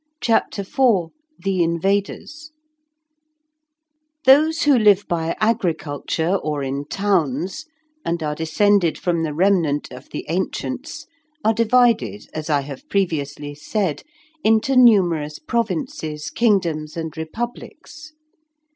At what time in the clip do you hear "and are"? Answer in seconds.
8.03-8.33